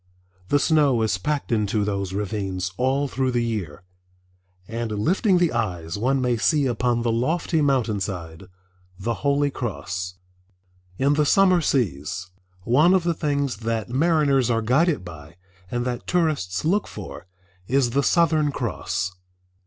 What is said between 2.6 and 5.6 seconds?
all through the year, and lifting the